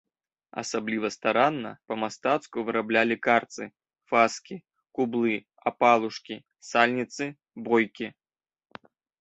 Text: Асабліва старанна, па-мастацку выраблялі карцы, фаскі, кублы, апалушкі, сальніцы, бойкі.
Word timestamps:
Асабліва 0.61 1.07
старанна, 1.15 1.71
па-мастацку 1.91 2.57
выраблялі 2.69 3.15
карцы, 3.27 3.63
фаскі, 4.13 4.55
кублы, 5.01 5.37
апалушкі, 5.73 6.35
сальніцы, 6.73 7.25
бойкі. 7.69 8.07